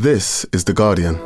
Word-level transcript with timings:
This 0.00 0.46
is 0.54 0.64
The 0.64 0.72
Guardian. 0.72 1.16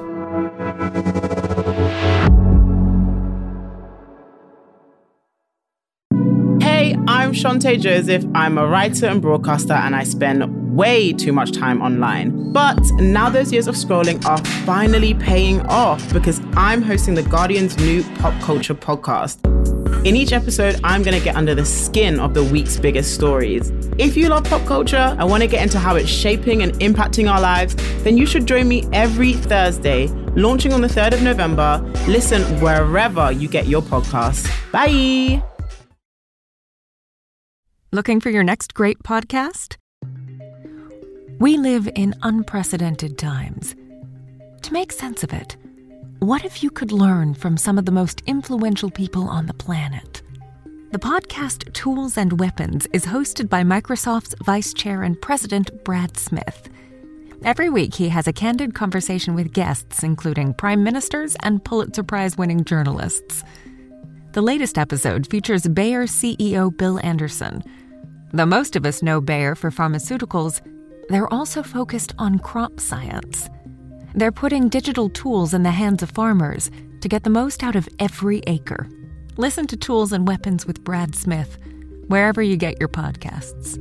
Hey, 6.61 6.97
I'm 7.07 7.31
Chanté 7.31 7.81
Joseph. 7.81 8.25
I'm 8.35 8.59
a 8.59 8.67
writer 8.67 9.07
and 9.07 9.23
broadcaster, 9.23 9.75
and 9.75 9.95
I 9.95 10.03
spend 10.03 10.75
way 10.75 11.13
too 11.13 11.33
much 11.33 11.53
time 11.53 11.83
online. 11.83 12.53
But 12.53 12.81
now 12.95 13.31
those 13.31 13.53
years 13.53 13.69
of 13.69 13.77
scrolling 13.77 14.25
are 14.27 14.45
finally 14.67 15.15
paying 15.15 15.61
off 15.69 16.13
because 16.13 16.41
I'm 16.57 16.83
hosting 16.83 17.15
The 17.15 17.23
Guardian's 17.23 17.79
new 17.79 18.03
pop 18.17 18.35
culture 18.43 18.75
podcast. 18.75 19.54
In 20.05 20.17
each 20.17 20.35
episode, 20.35 20.79
I'm 20.85 21.03
going 21.03 21.17
to 21.19 21.25
get 21.25 21.35
under 21.35 21.55
the 21.55 21.65
skin 21.65 22.21
of 22.21 22.35
the 22.35 22.45
week's 22.45 22.79
biggest 22.79 23.15
stories. 23.15 23.73
If 23.97 24.19
you 24.19 24.29
love 24.29 24.45
pop 24.45 24.67
culture 24.67 24.97
and 24.97 25.31
want 25.31 25.43
to 25.43 25.47
get 25.47 25.63
into 25.63 25.79
how 25.79 25.97
it's 25.97 26.11
shaping 26.11 26.63
and 26.63 26.75
impacting 26.75 27.31
our 27.31 27.41
lives, 27.41 27.75
then 28.05 28.19
you 28.19 28.27
should 28.27 28.45
join 28.45 28.69
me 28.69 28.87
every 28.93 29.33
Thursday, 29.33 30.09
launching 30.37 30.75
on 30.75 30.83
the 30.83 30.89
3rd 30.89 31.15
of 31.15 31.23
November. 31.23 31.81
Listen 32.07 32.43
wherever 32.61 33.33
you 33.33 33.49
get 33.49 33.67
your 33.67 33.81
podcasts. 33.81 34.47
Bye. 34.71 35.43
Looking 37.91 38.21
for 38.21 38.29
your 38.29 38.45
next 38.45 38.75
great 38.75 38.99
podcast? 38.99 39.79
We 41.39 41.57
live 41.57 41.89
in 41.95 42.15
unprecedented 42.21 43.17
times. 43.17 43.75
To 44.61 44.73
make 44.75 44.93
sense 44.93 45.23
of 45.23 45.33
it, 45.33 45.57
what 46.27 46.45
if 46.45 46.63
you 46.63 46.71
could 46.71 46.91
learn 46.91 47.35
from 47.35 47.57
some 47.57 47.77
of 47.77 47.85
the 47.85 47.93
most 47.93 48.23
influential 48.27 48.91
people 48.91 49.29
on 49.29 49.45
the 49.47 49.53
planet? 49.53 50.23
The 50.91 50.99
podcast 50.99 51.71
Tools 51.75 52.17
and 52.17 52.41
Weapons 52.41 52.87
is 52.95 53.05
hosted 53.05 53.51
by 53.51 53.63
Microsoft's 53.63 54.35
Vice 54.43 54.73
Chair 54.73 55.03
and 55.03 55.21
President 55.21 55.85
Brad 55.85 56.17
Smith. 56.17 56.71
Every 57.43 57.69
week, 57.69 57.95
he 57.95 58.09
has 58.09 58.27
a 58.27 58.33
candid 58.33 58.75
conversation 58.75 59.35
with 59.35 59.53
guests, 59.53 60.03
including 60.03 60.55
prime 60.55 60.83
ministers 60.83 61.37
and 61.43 61.63
Pulitzer 61.63 62.03
Prize 62.03 62.39
winning 62.39 62.65
journalists. 62.65 63.45
The 64.33 64.41
latest 64.41 64.79
episode 64.79 65.27
features 65.29 65.69
Bayer 65.69 66.05
CEO 66.05 66.75
Bill 66.75 66.99
Anderson. 67.05 67.63
Though 68.33 68.47
most 68.47 68.77
of 68.77 68.87
us 68.87 69.03
know 69.03 69.21
Bayer 69.21 69.55
for 69.55 69.71
pharmaceuticals, 69.71 70.63
they're 71.11 71.33
also 71.33 71.63
focused 71.63 72.15
on 72.19 72.39
crop 72.39 72.81
science. 72.81 73.51
They're 74.17 74.31
putting 74.31 74.69
digital 74.69 75.09
tools 75.09 75.55
in 75.55 75.65
the 75.65 75.73
hands 75.73 76.01
of 76.01 76.11
farmers 76.11 76.71
to 77.01 77.09
get 77.09 77.25
the 77.25 77.31
most 77.31 77.65
out 77.65 77.75
of 77.75 77.89
every 77.99 78.43
acre. 78.47 78.89
Listen 79.37 79.67
to 79.67 79.77
Tools 79.77 80.13
and 80.13 80.29
Weapons 80.29 80.67
with 80.67 80.85
Brad 80.85 81.17
Smith, 81.17 81.59
wherever 82.07 82.41
you 82.41 82.57
get 82.57 82.79
your 82.79 82.89
podcasts. 82.89 83.77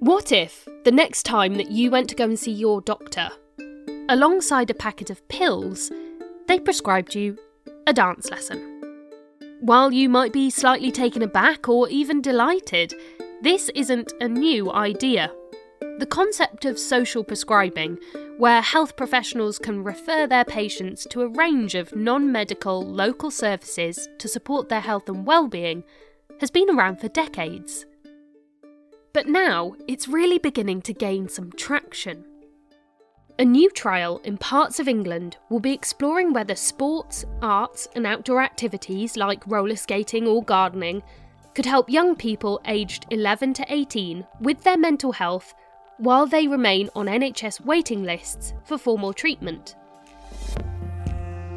What 0.00 0.32
if 0.32 0.68
the 0.84 0.92
next 0.92 1.22
time 1.22 1.54
that 1.54 1.70
you 1.70 1.90
went 1.90 2.10
to 2.10 2.14
go 2.14 2.24
and 2.24 2.38
see 2.38 2.52
your 2.52 2.82
doctor, 2.82 3.30
alongside 4.10 4.68
a 4.68 4.74
packet 4.74 5.08
of 5.08 5.26
pills, 5.28 5.90
they 6.46 6.60
prescribed 6.60 7.14
you 7.14 7.38
a 7.86 7.94
dance 7.94 8.30
lesson? 8.30 8.66
While 9.60 9.92
you 9.92 10.10
might 10.10 10.32
be 10.32 10.50
slightly 10.50 10.90
taken 10.90 11.22
aback 11.22 11.68
or 11.68 11.88
even 11.88 12.20
delighted, 12.20 12.94
this 13.42 13.70
isn't 13.74 14.12
a 14.20 14.28
new 14.28 14.70
idea. 14.70 15.32
The 15.98 16.06
concept 16.06 16.66
of 16.66 16.78
social 16.78 17.24
prescribing, 17.24 17.98
where 18.36 18.60
health 18.60 18.96
professionals 18.96 19.58
can 19.58 19.82
refer 19.82 20.26
their 20.26 20.44
patients 20.44 21.06
to 21.10 21.22
a 21.22 21.28
range 21.28 21.74
of 21.74 21.94
non 21.96 22.30
medical 22.30 22.82
local 22.82 23.30
services 23.30 24.08
to 24.18 24.28
support 24.28 24.68
their 24.68 24.80
health 24.80 25.08
and 25.08 25.26
well-being, 25.26 25.84
has 26.40 26.50
been 26.50 26.68
around 26.70 27.00
for 27.00 27.08
decades. 27.08 27.86
But 29.12 29.26
now 29.26 29.74
it's 29.88 30.06
really 30.06 30.38
beginning 30.38 30.82
to 30.82 30.92
gain 30.92 31.28
some 31.28 31.50
traction. 31.52 32.24
A 33.38 33.44
new 33.44 33.70
trial 33.70 34.20
in 34.24 34.36
parts 34.36 34.80
of 34.80 34.88
England 34.88 35.38
will 35.48 35.60
be 35.60 35.72
exploring 35.72 36.34
whether 36.34 36.54
sports, 36.54 37.24
arts, 37.40 37.88
and 37.94 38.06
outdoor 38.06 38.42
activities 38.42 39.16
like 39.16 39.46
roller 39.46 39.76
skating 39.76 40.26
or 40.26 40.44
gardening 40.44 41.02
could 41.54 41.66
help 41.66 41.90
young 41.90 42.14
people 42.14 42.60
aged 42.66 43.06
11 43.10 43.54
to 43.54 43.66
18 43.68 44.26
with 44.40 44.62
their 44.62 44.76
mental 44.76 45.12
health 45.12 45.54
while 45.98 46.26
they 46.26 46.46
remain 46.46 46.88
on 46.94 47.06
NHS 47.06 47.64
waiting 47.64 48.02
lists 48.02 48.54
for 48.64 48.78
formal 48.78 49.12
treatment. 49.12 49.76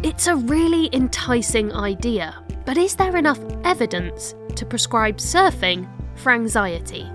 It's 0.03 0.27
a 0.27 0.35
really 0.35 0.89
enticing 0.91 1.71
idea, 1.71 2.43
but 2.65 2.77
is 2.77 2.95
there 2.95 3.15
enough 3.15 3.39
evidence 3.63 4.35
to 4.55 4.65
prescribe 4.65 5.17
surfing 5.17 5.87
for 6.15 6.33
anxiety? 6.33 7.09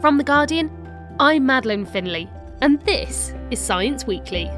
From 0.00 0.18
The 0.18 0.24
Guardian, 0.24 0.70
I'm 1.18 1.46
Madeleine 1.46 1.86
Finlay, 1.86 2.28
and 2.60 2.80
this 2.82 3.32
is 3.50 3.58
Science 3.58 4.06
Weekly. 4.06 4.50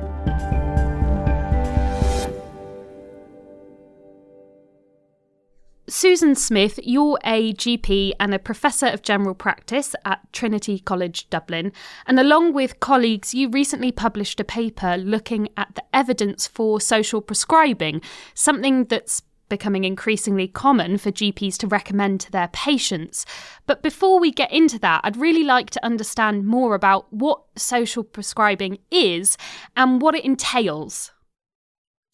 Susan 6.00 6.34
Smith, 6.34 6.81
you're 6.83 7.19
a 7.27 7.53
GP 7.53 8.12
and 8.19 8.33
a 8.33 8.38
Professor 8.38 8.87
of 8.87 9.03
General 9.03 9.34
Practice 9.34 9.94
at 10.06 10.33
Trinity 10.33 10.78
College 10.78 11.28
Dublin. 11.28 11.72
And 12.06 12.19
along 12.19 12.55
with 12.55 12.81
colleagues, 12.81 13.34
you 13.34 13.50
recently 13.50 13.93
published 13.93 14.41
a 14.41 14.44
paper 14.44 14.97
looking 14.97 15.50
at 15.59 15.75
the 15.75 15.84
evidence 15.93 16.47
for 16.47 16.81
social 16.81 17.21
prescribing, 17.21 18.00
something 18.33 18.87
that's 18.87 19.21
becoming 19.50 19.84
increasingly 19.84 20.49
common 20.49 20.97
for 20.97 21.12
GPs 21.12 21.59
to 21.59 21.66
recommend 21.66 22.21
to 22.22 22.33
their 22.33 22.49
patients. 22.49 23.27
But 23.66 23.83
before 23.83 24.19
we 24.19 24.31
get 24.31 24.50
into 24.50 24.78
that, 24.78 25.03
I'd 25.05 25.19
really 25.19 25.44
like 25.44 25.69
to 25.69 25.84
understand 25.84 26.47
more 26.47 26.75
about 26.75 27.12
what 27.12 27.43
social 27.56 28.05
prescribing 28.05 28.78
is 28.91 29.37
and 29.77 30.00
what 30.00 30.15
it 30.15 30.25
entails. 30.25 31.10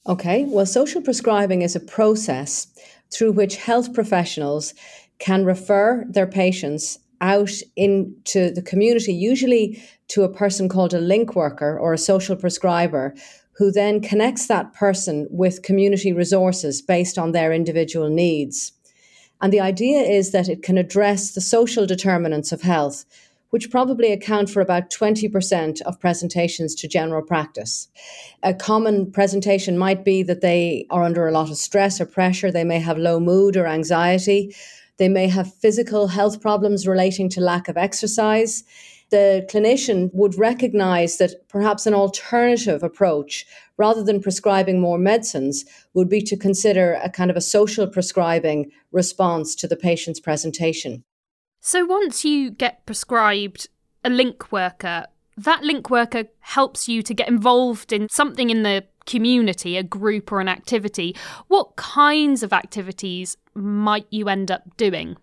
Okay, 0.09 0.45
well, 0.45 0.67
social 0.67 1.03
prescribing 1.03 1.63
is 1.63 1.77
a 1.77 1.81
process 1.81 2.69
through 3.16 3.32
which 3.32 3.56
health 3.56 3.94
professionals 3.94 4.75
can 5.19 5.44
refer 5.44 6.04
their 6.09 6.27
patients 6.27 6.99
out 7.21 7.53
into 7.77 8.50
the 8.50 8.62
community, 8.62 9.15
usually 9.15 9.82
to 10.09 10.22
a 10.22 10.32
person 10.32 10.69
called 10.69 10.93
a 10.93 11.00
link 11.00 11.34
worker 11.34 11.78
or 11.78 11.94
a 11.94 11.99
social 11.99 12.37
prescriber, 12.37 13.15
who 13.53 13.72
then 13.72 14.03
connects 14.03 14.47
that 14.49 14.75
person 14.75 15.27
with 15.31 15.62
community 15.62 16.12
resources 16.12 16.82
based 16.82 17.16
on 17.16 17.32
their 17.32 17.54
individual 17.54 18.10
needs. 18.10 18.72
And 19.41 19.50
the 19.50 19.60
idea 19.60 20.00
is 20.00 20.33
that 20.33 20.48
it 20.48 20.62
can 20.62 20.77
address 20.77 21.33
the 21.33 21.41
social 21.41 21.87
determinants 21.87 22.53
of 22.53 22.60
health 22.60 23.06
which 23.51 23.71
probably 23.71 24.12
account 24.12 24.51
for 24.51 24.61
about 24.61 24.91
20% 24.91 25.81
of 25.83 26.01
presentations 26.01 26.75
to 26.75 26.89
general 26.89 27.23
practice. 27.23 27.89
A 28.43 28.55
common 28.55 29.11
presentation 29.11 29.79
might 29.79 30.05
be 30.05 30.23
that 30.23 30.41
they 30.41 30.87
are 30.91 31.03
under 31.03 31.27
a 31.27 31.33
lot 31.33 31.51
of 31.51 31.57
stress 31.57 32.01
or 32.01 32.07
pressure, 32.07 32.51
they 32.51 32.65
may 32.65 32.81
have 32.81 32.99
low 32.99 33.21
mood 33.21 33.57
or 33.57 33.67
anxiety, 33.67 34.55
they 34.99 35.09
may 35.09 35.29
have 35.29 35.55
physical 35.55 36.09
health 36.09 36.41
problems 36.41 36.87
relating 36.87 37.29
to 37.31 37.41
lack 37.41 37.69
of 37.69 37.77
exercise. 37.77 38.65
The 39.11 39.47
clinician 39.49 40.11
would 40.15 40.37
recognize 40.37 41.19
that 41.19 41.49
perhaps 41.49 41.87
an 41.87 41.95
alternative 41.95 42.83
approach, 42.83 43.47
rather 43.77 44.03
than 44.03 44.21
prescribing 44.21 44.81
more 44.81 44.99
medicines, 44.99 45.65
would 45.95 46.09
be 46.09 46.21
to 46.23 46.37
consider 46.37 46.95
a 46.95 47.11
kind 47.11 47.31
of 47.31 47.37
a 47.37 47.41
social 47.41 47.87
prescribing 47.87 48.73
response 48.91 49.55
to 49.57 49.69
the 49.69 49.77
patient's 49.77 50.19
presentation. 50.19 51.05
So 51.66 51.84
once 51.84 52.25
you 52.25 52.53
get 52.53 52.87
prescribed 52.87 53.69
a 54.04 54.09
link 54.09 54.53
worker, 54.53 55.06
that 55.37 55.65
link 55.65 55.91
worker 55.91 56.27
helps 56.38 56.88
you 56.88 57.03
to 57.03 57.12
get 57.12 57.27
involved 57.27 57.93
in 57.93 58.09
something 58.09 58.50
in 58.50 58.62
the 58.62 58.84
community, 59.04 59.77
a 59.77 59.82
group 59.82 60.31
or 60.31 60.38
an 60.38 60.49
activity. 60.49 61.16
What 61.49 61.75
kinds 61.75 62.44
of 62.44 62.53
activities 62.53 63.37
might 63.53 64.06
you 64.10 64.28
end 64.28 64.53
up 64.53 64.77
doing? 64.77 65.16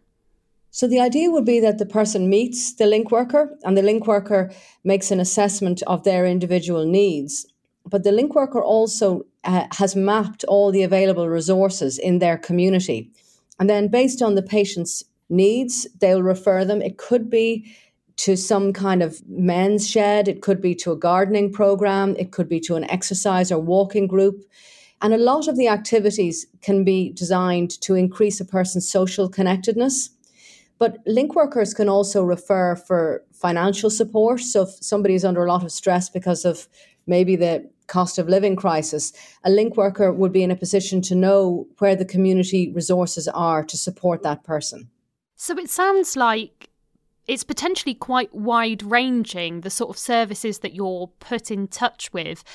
So 0.70 0.86
the 0.86 1.00
idea 1.00 1.32
would 1.32 1.46
be 1.46 1.62
that 1.62 1.78
the 1.78 1.86
person 1.86 2.30
meets 2.30 2.74
the 2.74 2.88
link 2.88 3.10
worker 3.10 3.58
and 3.64 3.78
the 3.78 3.82
link 3.82 4.06
worker 4.06 4.52
makes 4.84 5.12
an 5.12 5.22
assessment 5.22 5.82
of 5.88 6.04
their 6.04 6.26
individual 6.26 6.86
needs. 6.86 7.46
But 7.86 8.04
the 8.04 8.12
link 8.12 8.36
worker 8.36 8.62
also 8.62 9.28
uh, 9.46 9.68
has 9.78 9.96
mapped 9.96 10.44
all 10.44 10.74
the 10.74 10.84
available 10.84 11.30
resources 11.30 11.98
in 11.98 12.20
their 12.20 12.38
community. 12.38 13.14
And 13.62 13.70
then 13.70 13.88
based 13.88 14.22
on 14.22 14.36
the 14.36 14.44
patient's 14.44 15.06
needs, 15.34 15.88
they'll 16.00 16.24
refer 16.24 16.64
them. 16.64 16.82
It 16.82 16.98
could 16.98 17.30
be 17.30 17.76
to 18.16 18.38
some 18.38 18.72
kind 18.74 19.02
of 19.02 19.22
men's 19.28 19.90
shed, 19.90 20.28
it 20.28 20.42
could 20.42 20.62
be 20.62 20.76
to 20.76 20.92
a 20.92 20.96
gardening 20.96 21.52
program, 21.52 22.16
it 22.18 22.32
could 22.32 22.48
be 22.48 22.60
to 22.62 22.76
an 22.76 22.90
exercise 22.90 23.52
or 23.52 23.60
walking 23.60 24.08
group. 24.08 24.44
And 25.02 25.14
a 25.14 25.18
lot 25.18 25.48
of 25.48 25.58
the 25.58 25.68
activities 25.68 26.46
can 26.62 26.84
be 26.84 27.12
designed 27.12 27.72
to 27.82 27.96
increase 27.96 28.40
a 28.40 28.46
person's 28.46 28.90
social 28.90 29.28
connectedness. 29.28 30.12
But 30.80 31.00
link 31.06 31.36
workers 31.36 31.74
can 31.74 31.90
also 31.90 32.24
refer 32.24 32.76
for 32.76 33.24
financial 33.34 33.90
support. 33.90 34.40
So 34.42 34.64
if 34.64 34.70
somebody 34.82 35.16
is 35.16 35.26
under 35.26 35.44
a 35.44 35.52
lot 35.52 35.64
of 35.64 35.72
stress 35.72 36.10
because 36.10 36.46
of 36.46 36.68
maybe 37.06 37.36
the 37.36 37.70
cost 37.88 38.18
of 38.18 38.30
living 38.30 38.56
crisis, 38.56 39.12
a 39.44 39.50
link 39.50 39.76
worker 39.76 40.12
would 40.12 40.32
be 40.32 40.44
in 40.44 40.52
a 40.52 40.56
position 40.56 41.02
to 41.02 41.16
know 41.16 41.68
where 41.80 41.96
the 41.96 42.06
community 42.06 42.72
resources 42.72 43.28
are 43.28 43.64
to 43.64 43.78
support 43.78 44.24
that 44.24 44.44
person. 44.44 44.90
So 45.44 45.58
it 45.58 45.70
sounds 45.70 46.16
like 46.16 46.70
it's 47.28 47.44
potentially 47.44 47.94
quite 47.94 48.34
wide 48.34 48.82
ranging, 48.82 49.60
the 49.60 49.70
sort 49.70 49.90
of 49.90 49.98
services 49.98 50.60
that 50.60 50.74
you're 50.74 51.12
put 51.20 51.52
in 51.52 51.68
touch 51.68 52.14
with. 52.14 52.46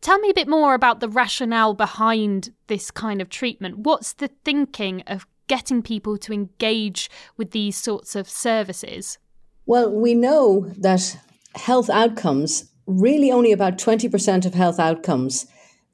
Tell 0.00 0.20
me 0.20 0.30
a 0.30 0.34
bit 0.34 0.46
more 0.46 0.74
about 0.74 1.00
the 1.00 1.08
rationale 1.08 1.74
behind 1.74 2.52
this 2.68 2.92
kind 2.92 3.20
of 3.20 3.30
treatment. 3.30 3.78
What's 3.78 4.12
the 4.12 4.30
thinking 4.44 5.02
of 5.08 5.26
getting 5.48 5.82
people 5.82 6.16
to 6.18 6.32
engage 6.32 7.10
with 7.36 7.50
these 7.50 7.76
sorts 7.76 8.14
of 8.14 8.30
services? 8.30 9.18
Well, 9.66 9.90
we 9.90 10.14
know 10.14 10.66
that 10.78 11.18
health 11.56 11.90
outcomes, 11.90 12.70
really 12.86 13.32
only 13.32 13.50
about 13.50 13.76
20% 13.76 14.46
of 14.46 14.54
health 14.54 14.78
outcomes, 14.78 15.46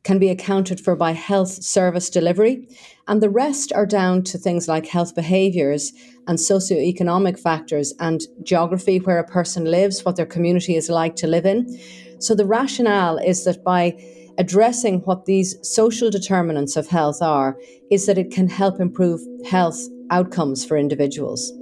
can 0.06 0.18
be 0.20 0.28
accounted 0.28 0.80
for 0.80 0.94
by 0.94 1.10
health 1.10 1.48
service 1.48 2.08
delivery. 2.08 2.68
And 3.08 3.20
the 3.20 3.28
rest 3.28 3.72
are 3.72 3.84
down 3.84 4.22
to 4.22 4.38
things 4.38 4.68
like 4.68 4.86
health 4.86 5.16
behaviours 5.16 5.92
and 6.28 6.38
socioeconomic 6.38 7.40
factors 7.40 7.92
and 7.98 8.22
geography, 8.44 8.98
where 8.98 9.18
a 9.18 9.26
person 9.26 9.64
lives, 9.64 10.04
what 10.04 10.14
their 10.14 10.24
community 10.24 10.76
is 10.76 10.88
like 10.88 11.16
to 11.16 11.26
live 11.26 11.44
in. 11.44 11.66
So 12.20 12.36
the 12.36 12.46
rationale 12.46 13.18
is 13.18 13.44
that 13.46 13.64
by 13.64 14.00
addressing 14.38 15.00
what 15.00 15.24
these 15.24 15.56
social 15.68 16.08
determinants 16.08 16.76
of 16.76 16.86
health 16.86 17.20
are, 17.20 17.58
is 17.90 18.06
that 18.06 18.16
it 18.16 18.30
can 18.30 18.48
help 18.48 18.78
improve 18.78 19.20
health 19.44 19.80
outcomes 20.12 20.64
for 20.64 20.76
individuals. 20.76 21.52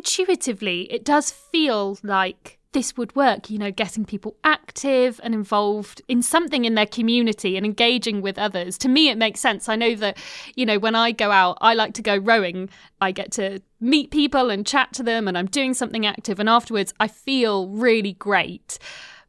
Intuitively, 0.00 0.90
it 0.90 1.04
does 1.04 1.30
feel 1.30 1.98
like 2.02 2.58
this 2.72 2.96
would 2.96 3.14
work, 3.14 3.50
you 3.50 3.58
know, 3.58 3.70
getting 3.70 4.06
people 4.06 4.34
active 4.44 5.20
and 5.22 5.34
involved 5.34 6.00
in 6.08 6.22
something 6.22 6.64
in 6.64 6.74
their 6.74 6.86
community 6.86 7.56
and 7.58 7.66
engaging 7.66 8.22
with 8.22 8.38
others. 8.38 8.78
To 8.78 8.88
me, 8.88 9.10
it 9.10 9.18
makes 9.18 9.40
sense. 9.40 9.68
I 9.68 9.76
know 9.76 9.94
that, 9.96 10.16
you 10.54 10.64
know, 10.64 10.78
when 10.78 10.94
I 10.94 11.12
go 11.12 11.30
out, 11.30 11.58
I 11.60 11.74
like 11.74 11.92
to 11.94 12.02
go 12.02 12.16
rowing. 12.16 12.70
I 12.98 13.12
get 13.12 13.30
to 13.32 13.60
meet 13.78 14.10
people 14.10 14.48
and 14.48 14.66
chat 14.66 14.94
to 14.94 15.02
them, 15.02 15.28
and 15.28 15.36
I'm 15.36 15.46
doing 15.46 15.74
something 15.74 16.06
active. 16.06 16.40
And 16.40 16.48
afterwards, 16.48 16.94
I 16.98 17.08
feel 17.08 17.68
really 17.68 18.14
great. 18.14 18.78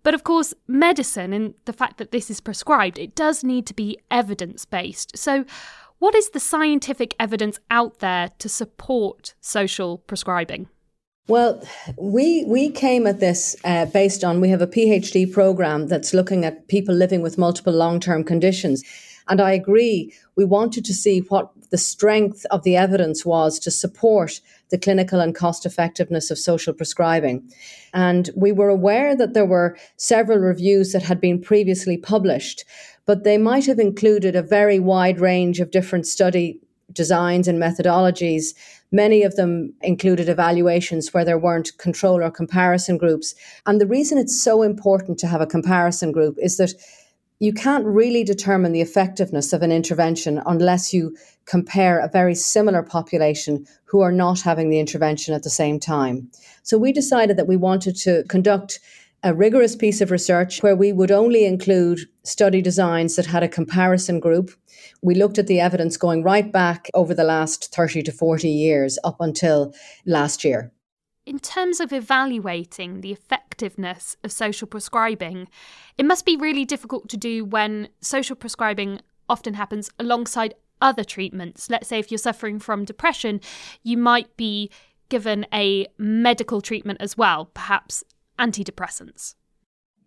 But 0.03 0.13
of 0.13 0.23
course, 0.23 0.53
medicine 0.67 1.33
and 1.33 1.53
the 1.65 1.73
fact 1.73 1.97
that 1.97 2.11
this 2.11 2.29
is 2.29 2.39
prescribed, 2.39 2.97
it 2.97 3.13
does 3.13 3.43
need 3.43 3.65
to 3.67 3.73
be 3.73 3.97
evidence 4.09 4.63
based. 4.63 5.17
So, 5.17 5.43
what 6.01 6.15
is 6.15 6.31
the 6.31 6.39
scientific 6.39 7.13
evidence 7.19 7.59
out 7.69 7.99
there 7.99 8.29
to 8.39 8.49
support 8.49 9.35
social 9.39 9.99
prescribing? 9.99 10.67
Well, 11.27 11.61
we 11.95 12.43
we 12.45 12.71
came 12.71 13.05
at 13.05 13.19
this 13.19 13.55
uh, 13.63 13.85
based 13.85 14.23
on 14.23 14.41
we 14.41 14.49
have 14.49 14.63
a 14.63 14.67
PhD 14.67 15.31
program 15.31 15.87
that's 15.87 16.11
looking 16.11 16.43
at 16.43 16.67
people 16.67 16.95
living 16.95 17.21
with 17.21 17.37
multiple 17.37 17.71
long 17.71 17.99
term 17.99 18.23
conditions, 18.23 18.83
and 19.27 19.39
I 19.39 19.51
agree. 19.51 20.11
We 20.35 20.43
wanted 20.43 20.85
to 20.85 20.93
see 20.93 21.19
what 21.19 21.51
the 21.69 21.77
strength 21.77 22.47
of 22.49 22.63
the 22.63 22.75
evidence 22.75 23.23
was 23.23 23.59
to 23.59 23.69
support 23.69 24.41
the 24.71 24.77
clinical 24.77 25.19
and 25.19 25.35
cost 25.35 25.65
effectiveness 25.65 26.31
of 26.31 26.39
social 26.39 26.73
prescribing. 26.73 27.47
And 27.93 28.29
we 28.35 28.51
were 28.51 28.69
aware 28.69 29.15
that 29.15 29.33
there 29.33 29.45
were 29.45 29.77
several 29.97 30.39
reviews 30.39 30.93
that 30.93 31.03
had 31.03 31.21
been 31.21 31.39
previously 31.41 31.97
published, 31.97 32.65
but 33.05 33.23
they 33.23 33.37
might 33.37 33.65
have 33.67 33.79
included 33.79 34.35
a 34.35 34.41
very 34.41 34.79
wide 34.79 35.19
range 35.19 35.59
of 35.59 35.71
different 35.71 36.07
study 36.07 36.59
designs 36.93 37.47
and 37.47 37.61
methodologies 37.61 38.53
Many 38.91 39.23
of 39.23 39.37
them 39.37 39.73
included 39.81 40.27
evaluations 40.27 41.13
where 41.13 41.23
there 41.23 41.37
weren't 41.37 41.77
control 41.77 42.21
or 42.21 42.29
comparison 42.29 42.97
groups. 42.97 43.33
And 43.65 43.79
the 43.79 43.87
reason 43.87 44.17
it's 44.17 44.41
so 44.41 44.63
important 44.63 45.17
to 45.19 45.27
have 45.27 45.39
a 45.39 45.47
comparison 45.47 46.11
group 46.11 46.35
is 46.41 46.57
that 46.57 46.73
you 47.41 47.51
can't 47.51 47.85
really 47.85 48.23
determine 48.23 48.71
the 48.71 48.81
effectiveness 48.81 49.51
of 49.51 49.63
an 49.63 49.71
intervention 49.71 50.43
unless 50.45 50.93
you 50.93 51.17
compare 51.45 51.97
a 51.97 52.07
very 52.07 52.35
similar 52.35 52.83
population 52.83 53.65
who 53.85 54.01
are 54.01 54.11
not 54.11 54.39
having 54.41 54.69
the 54.69 54.79
intervention 54.79 55.33
at 55.33 55.41
the 55.41 55.49
same 55.49 55.79
time. 55.79 56.29
So 56.61 56.77
we 56.77 56.93
decided 56.93 57.37
that 57.37 57.47
we 57.47 57.57
wanted 57.57 57.95
to 57.97 58.23
conduct 58.29 58.79
a 59.23 59.33
rigorous 59.33 59.75
piece 59.75 60.01
of 60.01 60.11
research 60.11 60.61
where 60.61 60.75
we 60.75 60.93
would 60.93 61.09
only 61.09 61.45
include 61.45 62.01
study 62.23 62.61
designs 62.61 63.15
that 63.15 63.25
had 63.25 63.41
a 63.41 63.49
comparison 63.49 64.19
group. 64.19 64.51
We 65.01 65.15
looked 65.15 65.39
at 65.39 65.47
the 65.47 65.59
evidence 65.59 65.97
going 65.97 66.21
right 66.21 66.51
back 66.51 66.89
over 66.93 67.15
the 67.15 67.23
last 67.23 67.73
30 67.73 68.03
to 68.03 68.11
40 68.11 68.49
years 68.49 68.99
up 69.03 69.17
until 69.19 69.73
last 70.05 70.43
year. 70.43 70.71
In 71.25 71.37
terms 71.37 71.79
of 71.79 71.93
evaluating 71.93 73.01
the 73.01 73.11
effectiveness 73.11 74.17
of 74.23 74.31
social 74.31 74.67
prescribing, 74.67 75.47
it 75.97 76.05
must 76.05 76.25
be 76.25 76.35
really 76.35 76.65
difficult 76.65 77.09
to 77.09 77.17
do 77.17 77.45
when 77.45 77.89
social 78.01 78.35
prescribing 78.35 79.01
often 79.29 79.53
happens 79.53 79.91
alongside 79.99 80.55
other 80.81 81.03
treatments. 81.03 81.69
Let's 81.69 81.87
say 81.87 81.99
if 81.99 82.09
you're 82.09 82.17
suffering 82.17 82.57
from 82.57 82.85
depression, 82.85 83.39
you 83.83 83.97
might 83.97 84.35
be 84.35 84.71
given 85.09 85.45
a 85.53 85.85
medical 85.99 86.59
treatment 86.59 86.99
as 87.01 87.15
well, 87.15 87.51
perhaps 87.53 88.03
antidepressants. 88.39 89.35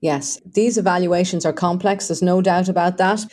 Yes, 0.01 0.41
these 0.45 0.77
evaluations 0.77 1.47
are 1.47 1.53
complex, 1.53 2.09
there's 2.09 2.23
no 2.23 2.43
doubt 2.43 2.69
about 2.69 2.99
that. 2.99 3.25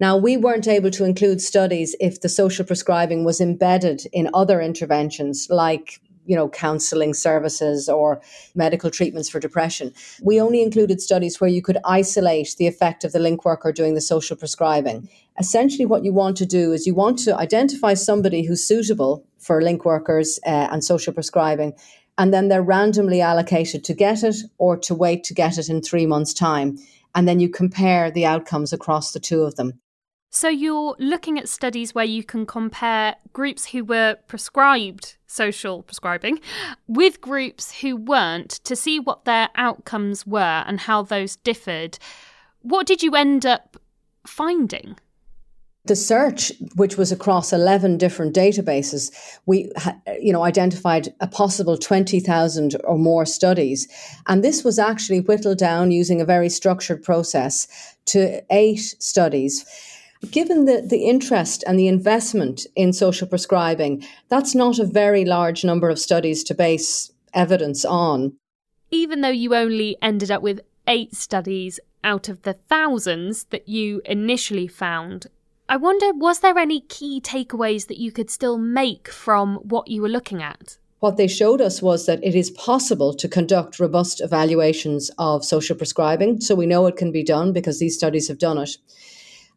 Now, 0.00 0.16
we 0.16 0.36
weren't 0.36 0.68
able 0.68 0.90
to 0.92 1.04
include 1.04 1.40
studies 1.42 1.96
if 2.00 2.20
the 2.20 2.28
social 2.28 2.64
prescribing 2.64 3.24
was 3.24 3.40
embedded 3.40 4.06
in 4.12 4.30
other 4.32 4.60
interventions 4.60 5.48
like 5.50 6.00
you 6.26 6.34
know, 6.36 6.48
counseling 6.48 7.14
services 7.14 7.88
or 7.88 8.20
medical 8.54 8.90
treatments 8.90 9.28
for 9.28 9.40
depression. 9.40 9.92
We 10.22 10.40
only 10.40 10.62
included 10.62 11.00
studies 11.00 11.40
where 11.40 11.50
you 11.50 11.62
could 11.62 11.78
isolate 11.84 12.54
the 12.58 12.66
effect 12.66 13.04
of 13.04 13.12
the 13.12 13.18
link 13.18 13.44
worker 13.44 13.72
doing 13.72 13.94
the 13.94 14.00
social 14.00 14.36
prescribing. 14.36 15.08
Essentially, 15.38 15.86
what 15.86 16.04
you 16.04 16.12
want 16.12 16.36
to 16.38 16.46
do 16.46 16.72
is 16.72 16.86
you 16.86 16.94
want 16.94 17.18
to 17.20 17.36
identify 17.36 17.94
somebody 17.94 18.44
who's 18.44 18.64
suitable 18.64 19.26
for 19.38 19.60
link 19.60 19.84
workers 19.84 20.38
uh, 20.46 20.68
and 20.70 20.84
social 20.84 21.12
prescribing 21.12 21.74
and 22.16 22.32
then 22.32 22.48
they're 22.48 22.62
randomly 22.62 23.20
allocated 23.20 23.84
to 23.84 23.94
get 23.94 24.22
it 24.22 24.36
or 24.58 24.76
to 24.76 24.94
wait 24.94 25.24
to 25.24 25.34
get 25.34 25.58
it 25.58 25.68
in 25.68 25.82
three 25.82 26.06
months' 26.06 26.34
time. 26.34 26.78
And 27.14 27.28
then 27.28 27.40
you 27.40 27.48
compare 27.48 28.10
the 28.10 28.26
outcomes 28.26 28.72
across 28.72 29.12
the 29.12 29.20
two 29.20 29.42
of 29.42 29.56
them. 29.56 29.80
So 30.30 30.48
you're 30.48 30.96
looking 30.98 31.38
at 31.38 31.48
studies 31.48 31.94
where 31.94 32.04
you 32.04 32.24
can 32.24 32.44
compare 32.44 33.14
groups 33.32 33.66
who 33.66 33.84
were 33.84 34.16
prescribed 34.26 35.16
social 35.34 35.82
prescribing 35.82 36.40
with 36.86 37.20
groups 37.20 37.80
who 37.80 37.96
weren't 37.96 38.50
to 38.64 38.76
see 38.76 39.00
what 39.00 39.24
their 39.24 39.48
outcomes 39.56 40.26
were 40.26 40.64
and 40.66 40.80
how 40.80 41.02
those 41.02 41.36
differed. 41.36 41.98
What 42.62 42.86
did 42.86 43.02
you 43.02 43.14
end 43.14 43.44
up 43.44 43.76
finding? 44.26 44.96
the 45.86 45.96
search, 45.96 46.50
which 46.76 46.96
was 46.96 47.12
across 47.12 47.52
11 47.52 47.98
different 47.98 48.34
databases, 48.34 49.12
we 49.44 49.70
you 50.18 50.32
know, 50.32 50.42
identified 50.42 51.12
a 51.20 51.26
possible 51.26 51.76
20,000 51.76 52.76
or 52.84 52.98
more 52.98 53.26
studies. 53.26 53.86
And 54.26 54.42
this 54.42 54.64
was 54.64 54.78
actually 54.78 55.20
whittled 55.20 55.58
down 55.58 55.90
using 55.90 56.20
a 56.20 56.24
very 56.24 56.48
structured 56.48 57.02
process 57.02 57.68
to 58.06 58.42
eight 58.50 58.96
studies. 58.98 59.64
Given 60.30 60.64
the, 60.64 60.80
the 60.80 61.06
interest 61.06 61.64
and 61.66 61.78
the 61.78 61.88
investment 61.88 62.66
in 62.76 62.92
social 62.92 63.26
prescribing, 63.26 64.04
that's 64.28 64.54
not 64.54 64.78
a 64.78 64.86
very 64.86 65.24
large 65.24 65.64
number 65.64 65.90
of 65.90 65.98
studies 65.98 66.44
to 66.44 66.54
base 66.54 67.12
evidence 67.32 67.84
on. 67.84 68.34
Even 68.90 69.20
though 69.20 69.28
you 69.28 69.54
only 69.54 69.96
ended 70.00 70.30
up 70.30 70.42
with 70.42 70.60
eight 70.86 71.14
studies 71.14 71.80
out 72.02 72.28
of 72.28 72.42
the 72.42 72.54
thousands 72.68 73.44
that 73.44 73.68
you 73.68 74.02
initially 74.04 74.68
found, 74.68 75.26
I 75.68 75.76
wonder, 75.78 76.12
was 76.12 76.40
there 76.40 76.58
any 76.58 76.80
key 76.82 77.20
takeaways 77.20 77.86
that 77.86 77.98
you 77.98 78.12
could 78.12 78.30
still 78.30 78.58
make 78.58 79.08
from 79.08 79.56
what 79.56 79.88
you 79.88 80.02
were 80.02 80.08
looking 80.08 80.42
at? 80.42 80.78
What 81.00 81.16
they 81.16 81.26
showed 81.26 81.60
us 81.60 81.82
was 81.82 82.06
that 82.06 82.22
it 82.22 82.34
is 82.34 82.50
possible 82.50 83.14
to 83.14 83.28
conduct 83.28 83.80
robust 83.80 84.20
evaluations 84.20 85.10
of 85.18 85.44
social 85.44 85.76
prescribing. 85.76 86.40
So 86.40 86.54
we 86.54 86.66
know 86.66 86.86
it 86.86 86.96
can 86.96 87.12
be 87.12 87.22
done 87.22 87.52
because 87.52 87.78
these 87.78 87.96
studies 87.96 88.28
have 88.28 88.38
done 88.38 88.58
it. 88.58 88.76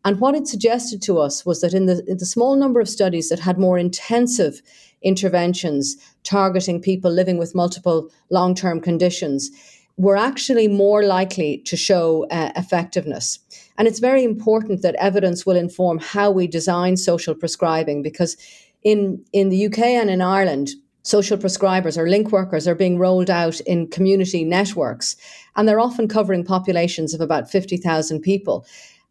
And 0.06 0.20
what 0.20 0.36
it 0.36 0.48
suggested 0.48 1.02
to 1.04 1.20
us 1.20 1.46
was 1.46 1.62
that 1.62 1.74
in 1.74 1.86
the, 1.86 2.04
in 2.08 2.18
the 2.18 2.26
small 2.26 2.56
number 2.56 2.80
of 2.80 2.90
studies 2.90 3.30
that 3.30 3.40
had 3.40 3.58
more 3.58 3.78
intensive 3.78 4.62
interventions 5.02 5.96
targeting 6.24 6.82
people 6.82 7.12
living 7.12 7.38
with 7.38 7.56
multiple 7.56 8.10
long 8.30 8.56
term 8.56 8.80
conditions, 8.80 9.50
we're 9.98 10.16
actually 10.16 10.68
more 10.68 11.04
likely 11.04 11.58
to 11.66 11.76
show 11.76 12.26
uh, 12.30 12.52
effectiveness. 12.56 13.40
And 13.78 13.88
it's 13.88 14.00
very 14.00 14.24
important 14.24 14.82
that 14.82 14.96
evidence 14.96 15.46
will 15.46 15.56
inform 15.56 16.00
how 16.00 16.32
we 16.32 16.48
design 16.48 16.98
social 16.98 17.34
prescribing 17.34 18.04
because 18.04 18.38
in, 18.84 19.24
in 19.34 19.50
the 19.50 19.66
UK 19.66 19.80
and 19.80 20.10
in 20.10 20.22
Ireland, 20.22 20.70
social 21.08 21.38
prescribers 21.38 21.98
or 21.98 22.10
link 22.10 22.32
workers 22.32 22.68
are 22.68 22.76
being 22.76 23.00
rolled 23.00 23.30
out 23.30 23.60
in 23.62 23.88
community 23.88 24.44
networks, 24.44 25.16
and 25.56 25.68
they're 25.68 25.80
often 25.80 26.08
covering 26.08 26.44
populations 26.44 27.14
of 27.14 27.22
about 27.22 27.50
50,000 27.50 28.20
people. 28.20 28.66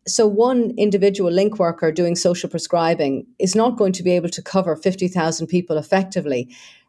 So, 0.08 0.26
one 0.26 0.72
individual 0.76 1.32
link 1.32 1.58
worker 1.58 1.90
doing 1.90 2.14
social 2.14 2.48
prescribing 2.48 3.26
is 3.40 3.56
not 3.56 3.76
going 3.76 3.92
to 3.92 4.04
be 4.04 4.12
able 4.12 4.28
to 4.28 4.42
cover 4.42 4.76
50,000 4.76 5.46
people 5.48 5.78
effectively. 5.78 6.48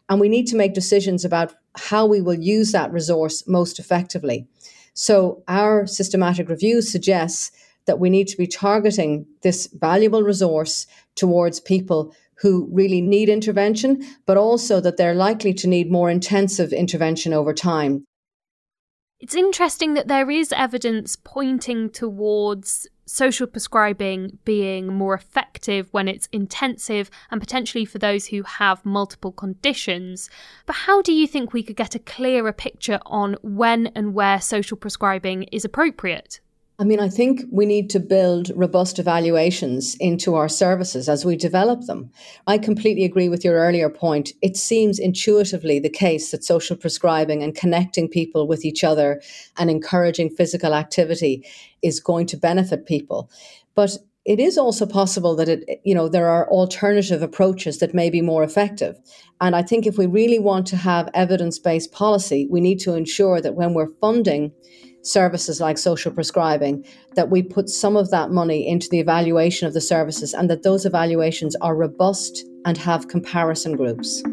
And 0.09 0.19
we 0.19 0.29
need 0.29 0.45
to 0.47 0.55
make 0.55 0.74
decisions 0.74 1.25
about 1.25 1.53
how 1.75 2.05
we 2.05 2.21
will 2.21 2.39
use 2.39 2.71
that 2.71 2.91
resource 2.91 3.43
most 3.47 3.79
effectively. 3.79 4.47
So 4.93 5.43
our 5.47 5.86
systematic 5.86 6.47
review 6.47 6.81
suggests 6.81 7.51
that 7.88 8.00
we 8.00 8.09
need 8.09 8.27
to 8.27 8.38
be 8.38 8.47
targeting 8.47 9.25
this 9.41 9.67
valuable 9.74 10.21
resource 10.21 10.86
towards 11.15 11.59
people 11.59 12.13
who 12.36 12.69
really 12.71 13.01
need 13.01 13.29
intervention, 13.29 14.05
but 14.25 14.38
also 14.38 14.79
that 14.81 14.97
they're 14.97 15.15
likely 15.15 15.53
to 15.55 15.67
need 15.67 15.91
more 15.91 16.09
intensive 16.09 16.71
intervention 16.71 17.33
over 17.33 17.53
time. 17.53 18.05
It's 19.19 19.36
interesting 19.36 19.95
that 19.95 20.07
there 20.07 20.29
is 20.29 20.53
evidence 20.53 21.15
pointing 21.15 21.89
towards 21.89 22.88
social 23.07 23.47
prescribing 23.47 24.37
being 24.45 24.87
more 24.87 25.15
effective 25.15 25.87
when 25.91 26.07
it's 26.07 26.27
intensive 26.31 27.09
and 27.31 27.41
potentially 27.41 27.85
for 27.85 27.97
those 27.97 28.27
who 28.27 28.43
have 28.43 28.85
multiple 28.85 29.31
conditions. 29.31 30.29
But 30.65 30.75
how 30.75 31.01
do 31.01 31.13
you 31.13 31.25
think 31.25 31.53
we 31.53 31.63
could 31.63 31.77
get 31.77 31.95
a 31.95 31.99
clearer 31.99 32.53
picture 32.53 32.99
on 33.05 33.37
when 33.41 33.87
and 33.87 34.13
where 34.13 34.41
social 34.41 34.77
prescribing 34.77 35.43
is 35.43 35.65
appropriate? 35.65 36.41
I 36.79 36.84
mean, 36.84 37.00
I 37.00 37.10
think 37.10 37.41
we 37.51 37.65
need 37.65 37.89
to 37.89 38.00
build 38.00 38.51
robust 38.55 39.00
evaluations 39.00 39.96
into 39.96 40.36
our 40.36 40.48
services 40.48 41.10
as 41.10 41.25
we 41.25 41.36
develop 41.36 41.81
them. 41.86 42.12
I 42.46 42.60
completely 42.60 43.03
agree 43.03 43.29
with 43.29 43.43
your 43.43 43.55
earlier 43.55 43.89
point. 43.89 44.34
It 44.43 44.55
seems 44.55 45.00
intuitively 45.00 45.79
the 45.79 45.89
case 45.89 46.29
that 46.29 46.43
social 46.43 46.75
prescribing 46.75 47.41
and 47.41 47.55
connecting 47.55 48.07
people 48.07 48.48
with 48.48 48.63
each 48.63 48.84
other 48.84 49.24
and 49.57 49.72
encouraging 49.72 50.29
physical 50.29 50.75
activity 50.75 51.43
is 51.81 52.00
going 52.00 52.27
to 52.27 52.38
benefit 52.38 52.86
people. 52.86 53.31
But 53.74 53.98
it 54.24 54.39
is 54.39 54.57
also 54.57 54.86
possible 54.86 55.36
that 55.38 55.50
it 55.50 55.81
you 55.84 55.96
know 55.96 56.10
there 56.10 56.27
are 56.27 56.50
alternative 56.50 57.24
approaches 57.24 57.77
that 57.79 57.93
may 57.93 58.10
be 58.10 58.22
more 58.22 58.43
effective 58.43 59.00
and 59.39 59.55
i 59.55 59.62
think 59.62 59.86
if 59.86 59.98
we 59.98 60.05
really 60.05 60.38
want 60.38 60.67
to 60.67 60.75
have 60.75 61.10
evidence-based 61.13 61.93
policy 61.93 62.46
we 62.50 62.60
need 62.60 62.77
to 62.77 62.93
ensure 62.93 63.39
that 63.39 63.55
when 63.55 63.74
we're 63.74 63.93
funding 64.01 64.51
services 65.07 65.61
like 65.61 65.77
social 65.77 66.11
prescribing, 66.11 66.85
that 67.15 67.29
we 67.29 67.41
put 67.41 67.69
some 67.69 67.95
of 67.95 68.11
that 68.11 68.31
money 68.31 68.67
into 68.67 68.89
the 68.89 68.99
evaluation 68.99 69.67
of 69.67 69.73
the 69.73 69.81
services 69.81 70.33
and 70.33 70.49
that 70.49 70.63
those 70.63 70.85
evaluations 70.85 71.55
are 71.57 71.75
robust 71.75 72.45
and 72.65 72.77
have 72.77 73.07
comparison 73.07 73.75
groups. 73.75 74.23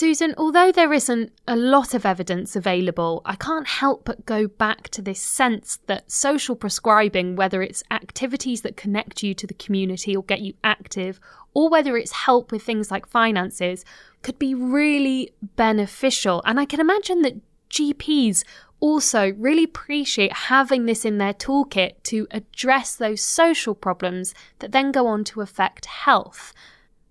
Susan, 0.00 0.34
although 0.38 0.72
there 0.72 0.94
isn't 0.94 1.30
a 1.46 1.54
lot 1.54 1.92
of 1.92 2.06
evidence 2.06 2.56
available, 2.56 3.20
I 3.26 3.34
can't 3.34 3.66
help 3.66 4.06
but 4.06 4.24
go 4.24 4.48
back 4.48 4.88
to 4.92 5.02
this 5.02 5.20
sense 5.20 5.78
that 5.88 6.10
social 6.10 6.56
prescribing, 6.56 7.36
whether 7.36 7.60
it's 7.60 7.82
activities 7.90 8.62
that 8.62 8.78
connect 8.78 9.22
you 9.22 9.34
to 9.34 9.46
the 9.46 9.52
community 9.52 10.16
or 10.16 10.22
get 10.22 10.40
you 10.40 10.54
active, 10.64 11.20
or 11.52 11.68
whether 11.68 11.98
it's 11.98 12.12
help 12.12 12.50
with 12.50 12.62
things 12.62 12.90
like 12.90 13.04
finances, 13.06 13.84
could 14.22 14.38
be 14.38 14.54
really 14.54 15.34
beneficial. 15.42 16.40
And 16.46 16.58
I 16.58 16.64
can 16.64 16.80
imagine 16.80 17.20
that 17.20 17.42
GPs 17.68 18.42
also 18.80 19.34
really 19.34 19.64
appreciate 19.64 20.32
having 20.32 20.86
this 20.86 21.04
in 21.04 21.18
their 21.18 21.34
toolkit 21.34 22.02
to 22.04 22.26
address 22.30 22.96
those 22.96 23.20
social 23.20 23.74
problems 23.74 24.32
that 24.60 24.72
then 24.72 24.92
go 24.92 25.06
on 25.06 25.24
to 25.24 25.42
affect 25.42 25.84
health. 25.84 26.54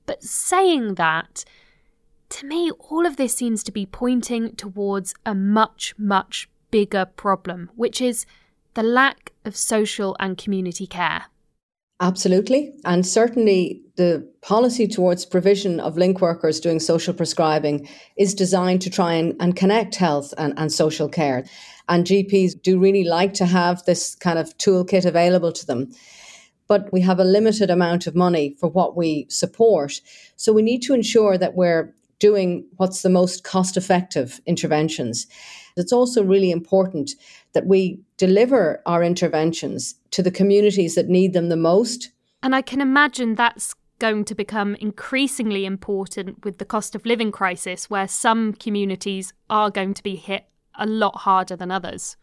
But 0.08 0.24
saying 0.24 0.96
that, 0.96 1.46
to 2.30 2.46
me, 2.46 2.72
all 2.72 3.06
of 3.06 3.18
this 3.18 3.36
seems 3.36 3.64
to 3.64 3.72
be 3.72 3.86
pointing 3.86 4.56
towards 4.56 5.14
a 5.26 5.34
much, 5.34 5.94
much 5.98 6.50
bigger 6.72 7.06
problem, 7.06 7.70
which 7.76 8.02
is 8.02 8.26
the 8.76 8.84
lack 8.84 9.34
of 9.46 9.56
social 9.56 10.16
and 10.20 10.38
community 10.38 10.88
care. 10.88 11.26
Absolutely. 12.02 12.74
And 12.86 13.06
certainly 13.06 13.82
the 13.98 14.26
policy 14.42 14.88
towards 14.88 15.26
provision 15.26 15.82
of 15.82 15.98
link 15.98 16.22
workers 16.22 16.62
doing 16.62 16.80
social 16.80 17.14
prescribing 17.14 17.90
is 18.16 18.34
designed 18.34 18.82
to 18.84 18.90
try 18.90 19.16
and, 19.16 19.36
and 19.42 19.56
connect 19.56 19.96
health 19.96 20.34
and, 20.38 20.54
and 20.58 20.72
social 20.72 21.10
care. 21.10 21.44
And 21.90 22.06
GPs 22.06 22.62
do 22.62 22.80
really 22.80 23.04
like 23.04 23.34
to 23.34 23.46
have 23.46 23.84
this 23.84 24.16
kind 24.16 24.40
of 24.40 24.58
toolkit 24.58 25.04
available 25.04 25.52
to 25.52 25.66
them. 25.66 25.92
But 26.68 26.94
we 26.94 27.02
have 27.02 27.20
a 27.20 27.26
limited 27.26 27.70
amount 27.70 28.08
of 28.08 28.16
money 28.16 28.56
for 28.60 28.70
what 28.70 28.96
we 28.96 29.26
support. 29.30 30.00
So 30.38 30.54
we 30.54 30.62
need 30.62 30.82
to 30.84 30.94
ensure 30.94 31.38
that 31.38 31.56
we're 31.56 31.94
doing 32.20 32.66
what's 32.78 33.02
the 33.02 33.10
most 33.10 33.44
cost 33.44 33.78
effective 33.78 34.42
interventions. 34.46 35.28
It's 35.78 35.94
also 35.94 36.24
really 36.24 36.52
important 36.52 37.12
that 37.54 37.66
we 37.66 38.02
deliver 38.18 38.82
our 38.86 39.04
interventions 39.04 39.96
to 40.12 40.22
the 40.22 40.32
communities 40.32 40.96
that 40.96 41.08
need 41.08 41.34
them 41.34 41.50
the 41.50 41.56
most. 41.56 42.12
And 42.44 42.54
I 42.54 42.62
can 42.62 42.82
imagine 42.82 43.36
that's 43.36 43.74
going 44.00 44.26
to 44.26 44.36
become 44.36 44.76
increasingly 44.76 45.66
important 45.66 46.44
with 46.46 46.58
the 46.58 46.66
cost 46.66 46.96
of 46.96 47.06
living 47.06 47.32
crisis, 47.32 47.90
where 47.90 48.08
some 48.08 48.54
communities 48.54 49.34
are 49.50 49.70
going 49.70 49.94
to 49.94 50.04
be 50.04 50.16
hit 50.16 50.46
a 50.78 50.86
lot 50.86 51.18
harder 51.18 51.56
than 51.56 51.72
others. 51.72 52.16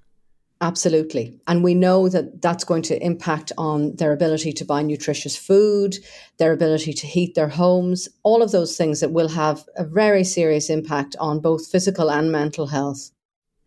Absolutely. 0.63 1.39
And 1.47 1.63
we 1.63 1.75
know 1.75 2.09
that 2.09 2.41
that's 2.41 2.65
going 2.65 2.83
to 2.83 3.03
impact 3.05 3.53
on 3.59 3.95
their 3.97 4.13
ability 4.13 4.53
to 4.55 4.65
buy 4.65 4.81
nutritious 4.83 5.37
food, 5.37 5.97
their 6.39 6.53
ability 6.53 6.95
to 6.95 7.07
heat 7.07 7.35
their 7.35 7.49
homes, 7.49 8.09
all 8.23 8.43
of 8.43 8.53
those 8.53 8.75
things 8.75 9.01
that 9.01 9.13
will 9.13 9.29
have 9.29 9.65
a 9.77 9.85
very 9.85 10.25
serious 10.25 10.71
impact 10.71 11.15
on 11.21 11.41
both 11.41 11.67
physical 11.67 12.11
and 12.11 12.33
mental 12.33 12.69
health. 12.69 13.11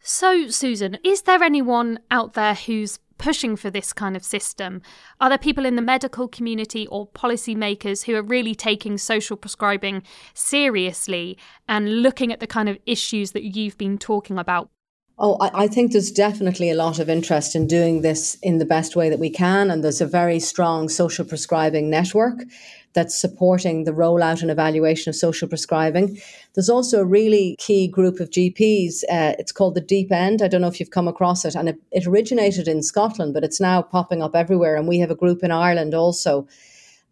So, 0.01 0.47
Susan, 0.47 0.97
is 1.03 1.23
there 1.23 1.43
anyone 1.43 1.99
out 2.09 2.33
there 2.33 2.55
who's 2.55 2.97
pushing 3.19 3.55
for 3.55 3.69
this 3.69 3.93
kind 3.93 4.15
of 4.15 4.23
system? 4.23 4.81
Are 5.19 5.29
there 5.29 5.37
people 5.37 5.67
in 5.67 5.75
the 5.75 5.83
medical 5.83 6.27
community 6.27 6.87
or 6.87 7.07
policymakers 7.09 8.05
who 8.05 8.15
are 8.15 8.23
really 8.23 8.55
taking 8.55 8.97
social 8.97 9.37
prescribing 9.37 10.01
seriously 10.33 11.37
and 11.67 12.01
looking 12.01 12.31
at 12.33 12.39
the 12.39 12.47
kind 12.47 12.67
of 12.67 12.79
issues 12.87 13.33
that 13.33 13.43
you've 13.43 13.77
been 13.77 13.99
talking 13.99 14.39
about? 14.39 14.71
Oh, 15.21 15.35
I, 15.41 15.63
I, 15.63 15.67
think 15.67 15.91
there's 15.91 16.11
definitely 16.11 16.69
a 16.69 16.75
lot 16.75 16.97
of 16.97 17.09
interest 17.09 17.53
in 17.53 17.67
doing 17.67 18.01
this 18.01 18.35
in 18.41 18.57
the 18.57 18.65
best 18.65 18.95
way 18.95 19.09
that 19.09 19.19
we 19.19 19.29
can. 19.29 19.69
And 19.69 19.83
there's 19.83 19.99
a 19.99 20.07
very 20.07 20.39
strong 20.39 20.87
social 20.87 21.25
prescribing 21.25 21.89
network 21.89 22.39
that's 22.93 23.19
supporting 23.19 23.83
the 23.83 23.91
rollout 23.91 24.41
and 24.41 24.49
evaluation 24.49 25.09
of 25.09 25.15
social 25.17 25.49
prescribing. 25.49 26.17
There's 26.55 26.69
also 26.69 27.01
a 27.01 27.05
really 27.05 27.57
key 27.59 27.85
group 27.87 28.21
of 28.21 28.29
GPs. 28.29 29.03
Uh, 29.03 29.35
it's 29.37 29.51
called 29.51 29.75
the 29.75 29.81
Deep 29.81 30.09
End. 30.09 30.41
I 30.41 30.47
don't 30.47 30.61
know 30.61 30.67
if 30.69 30.79
you've 30.79 30.89
come 30.89 31.09
across 31.09 31.43
it. 31.43 31.53
And 31.53 31.67
it, 31.67 31.77
it 31.91 32.07
originated 32.07 32.69
in 32.69 32.81
Scotland, 32.81 33.33
but 33.33 33.43
it's 33.43 33.59
now 33.59 33.81
popping 33.81 34.23
up 34.23 34.35
everywhere. 34.35 34.77
And 34.77 34.87
we 34.87 34.99
have 34.99 35.11
a 35.11 35.15
group 35.15 35.43
in 35.43 35.51
Ireland 35.51 35.93
also 35.93 36.47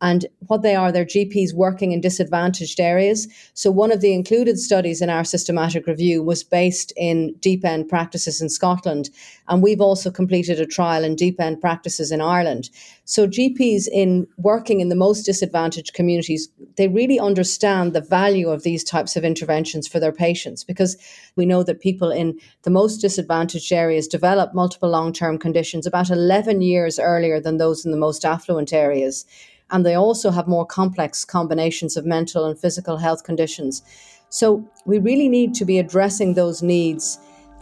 and 0.01 0.27
what 0.45 0.61
they 0.61 0.75
are, 0.75 0.91
they're 0.91 1.05
GPs 1.05 1.53
working 1.53 1.91
in 1.91 2.01
disadvantaged 2.01 2.79
areas. 2.79 3.27
So, 3.55 3.71
one 3.71 3.91
of 3.91 4.01
the 4.01 4.13
included 4.13 4.59
studies 4.59 5.01
in 5.01 5.09
our 5.09 5.23
systematic 5.23 5.87
review 5.87 6.21
was 6.21 6.43
based 6.43 6.93
in 6.95 7.33
deep 7.39 7.65
end 7.65 7.89
practices 7.89 8.39
in 8.39 8.49
Scotland. 8.49 9.09
And 9.47 9.63
we've 9.63 9.81
also 9.81 10.11
completed 10.11 10.59
a 10.59 10.67
trial 10.67 11.03
in 11.03 11.15
deep 11.15 11.39
end 11.39 11.61
practices 11.61 12.11
in 12.11 12.21
Ireland. 12.21 12.69
So, 13.05 13.27
GPs 13.27 13.87
in 13.91 14.27
working 14.37 14.81
in 14.81 14.89
the 14.89 14.95
most 14.95 15.23
disadvantaged 15.23 15.95
communities, 15.95 16.47
they 16.75 16.87
really 16.87 17.19
understand 17.19 17.93
the 17.93 18.01
value 18.01 18.49
of 18.49 18.61
these 18.61 18.83
types 18.83 19.15
of 19.15 19.23
interventions 19.23 19.87
for 19.87 19.99
their 19.99 20.11
patients 20.11 20.63
because 20.63 20.95
we 21.35 21.47
know 21.47 21.63
that 21.63 21.79
people 21.79 22.11
in 22.11 22.37
the 22.61 22.69
most 22.69 22.97
disadvantaged 22.97 23.73
areas 23.73 24.07
develop 24.07 24.53
multiple 24.53 24.89
long 24.89 25.11
term 25.11 25.39
conditions 25.39 25.87
about 25.87 26.11
11 26.11 26.61
years 26.61 26.99
earlier 26.99 27.39
than 27.39 27.57
those 27.57 27.83
in 27.83 27.91
the 27.91 27.97
most 27.97 28.23
affluent 28.23 28.71
areas 28.71 29.25
and 29.71 29.85
they 29.85 29.95
also 29.95 30.31
have 30.31 30.47
more 30.47 30.65
complex 30.65 31.25
combinations 31.25 31.97
of 31.97 32.05
mental 32.05 32.45
and 32.45 32.59
physical 32.59 32.97
health 32.97 33.23
conditions. 33.23 33.81
So 34.29 34.63
we 34.85 34.99
really 34.99 35.29
need 35.29 35.53
to 35.55 35.65
be 35.65 35.79
addressing 35.79 36.33
those 36.33 36.61
needs 36.61 37.19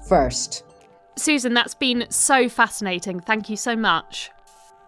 first. 0.07 0.63
Susan, 1.15 1.53
that's 1.53 1.75
been 1.75 2.05
so 2.09 2.49
fascinating. 2.49 3.19
Thank 3.19 3.49
you 3.49 3.55
so 3.55 3.75
much. 3.75 4.31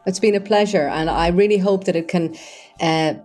It's 0.06 0.20
been 0.20 0.36
a 0.36 0.42
pleasure, 0.42 0.88
and 0.88 1.10
I 1.10 1.28
really 1.28 1.58
hope 1.58 1.84
that 1.84 1.96
it 1.96 2.08
can 2.08 2.36
uh, 2.80 3.16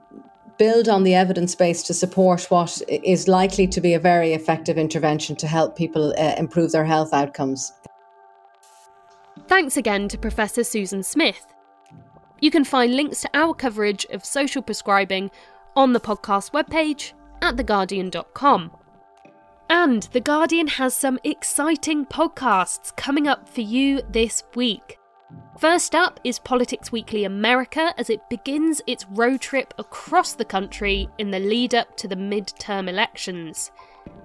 build 0.58 0.88
on 0.88 1.04
the 1.04 1.14
evidence 1.14 1.54
base 1.54 1.82
to 1.84 1.94
support 1.94 2.50
what 2.50 2.80
is 2.88 3.28
likely 3.28 3.66
to 3.68 3.80
be 3.80 3.94
a 3.94 4.00
very 4.00 4.32
effective 4.32 4.78
intervention 4.78 5.36
to 5.36 5.46
help 5.46 5.76
people 5.76 6.12
uh, 6.18 6.34
improve 6.38 6.72
their 6.72 6.84
health 6.84 7.12
outcomes. 7.12 7.72
Thanks 9.48 9.76
again 9.76 10.08
to 10.08 10.18
Professor 10.18 10.64
Susan 10.64 11.02
Smith. 11.02 11.51
You 12.42 12.50
can 12.50 12.64
find 12.64 12.96
links 12.96 13.20
to 13.20 13.30
our 13.34 13.54
coverage 13.54 14.04
of 14.06 14.24
social 14.24 14.62
prescribing 14.62 15.30
on 15.76 15.92
the 15.92 16.00
podcast 16.00 16.50
webpage 16.50 17.12
at 17.40 17.54
theguardian.com. 17.54 18.76
And 19.70 20.02
The 20.02 20.20
Guardian 20.20 20.66
has 20.66 20.92
some 20.92 21.20
exciting 21.22 22.04
podcasts 22.04 22.94
coming 22.96 23.28
up 23.28 23.48
for 23.48 23.60
you 23.60 24.02
this 24.10 24.42
week. 24.56 24.98
First 25.56 25.94
up 25.94 26.18
is 26.24 26.40
Politics 26.40 26.90
Weekly 26.90 27.22
America 27.22 27.94
as 27.96 28.10
it 28.10 28.28
begins 28.28 28.82
its 28.88 29.06
road 29.10 29.40
trip 29.40 29.72
across 29.78 30.32
the 30.32 30.44
country 30.44 31.08
in 31.18 31.30
the 31.30 31.38
lead 31.38 31.76
up 31.76 31.96
to 31.98 32.08
the 32.08 32.16
midterm 32.16 32.88
elections. 32.88 33.70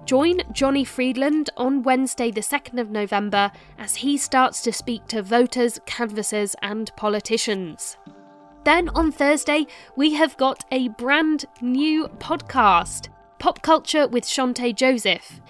Join 0.08 0.40
Johnny 0.52 0.84
Freedland 0.84 1.50
on 1.58 1.82
Wednesday, 1.82 2.30
the 2.30 2.40
2nd 2.40 2.80
of 2.80 2.88
November, 2.88 3.52
as 3.76 3.96
he 3.96 4.16
starts 4.16 4.62
to 4.62 4.72
speak 4.72 5.06
to 5.08 5.20
voters, 5.20 5.78
canvassers, 5.84 6.56
and 6.62 6.90
politicians. 6.96 7.98
Then 8.64 8.88
on 8.94 9.12
Thursday, 9.12 9.66
we 9.96 10.14
have 10.14 10.34
got 10.38 10.64
a 10.72 10.88
brand 10.88 11.44
new 11.60 12.08
podcast 12.20 13.08
Pop 13.38 13.60
Culture 13.60 14.08
with 14.08 14.24
Chanté 14.24 14.74
Joseph. 14.74 15.42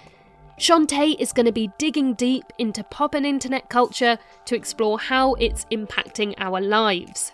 Shonté 0.57 1.15
is 1.17 1.31
going 1.31 1.45
to 1.45 1.53
be 1.53 1.71
digging 1.77 2.13
deep 2.15 2.43
into 2.57 2.83
pop 2.83 3.13
and 3.13 3.25
internet 3.25 3.69
culture 3.69 4.17
to 4.43 4.55
explore 4.57 4.99
how 4.99 5.35
it's 5.35 5.67
impacting 5.71 6.33
our 6.37 6.59
lives. 6.59 7.31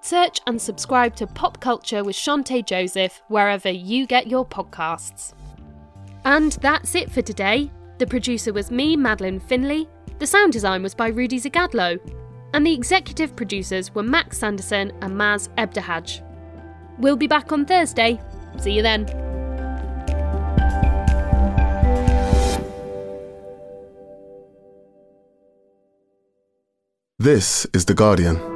Search 0.00 0.40
and 0.46 0.58
subscribe 0.58 1.16
to 1.16 1.26
Pop 1.26 1.60
Culture 1.60 2.02
with 2.02 2.16
Chanté 2.16 2.64
Joseph 2.64 3.20
wherever 3.28 3.68
you 3.68 4.06
get 4.06 4.26
your 4.26 4.46
podcasts. 4.46 5.34
And 6.26 6.54
that's 6.54 6.96
it 6.96 7.08
for 7.08 7.22
today. 7.22 7.70
The 7.98 8.06
producer 8.06 8.52
was 8.52 8.72
me, 8.72 8.96
Madeleine 8.96 9.38
Finlay. 9.38 9.86
The 10.18 10.26
sound 10.26 10.52
design 10.52 10.82
was 10.82 10.92
by 10.92 11.06
Rudy 11.06 11.38
Zagadlo. 11.38 12.00
And 12.52 12.66
the 12.66 12.74
executive 12.74 13.36
producers 13.36 13.94
were 13.94 14.02
Max 14.02 14.38
Sanderson 14.38 14.90
and 15.02 15.14
Maz 15.14 15.48
Ebtehaj. 15.56 16.22
We'll 16.98 17.16
be 17.16 17.28
back 17.28 17.52
on 17.52 17.64
Thursday. 17.64 18.20
See 18.58 18.72
you 18.72 18.82
then. 18.82 19.06
This 27.20 27.68
is 27.72 27.84
The 27.84 27.94
Guardian. 27.94 28.55